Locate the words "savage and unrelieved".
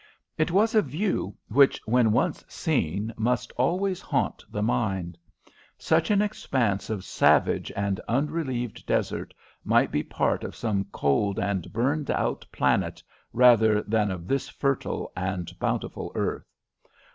7.05-8.87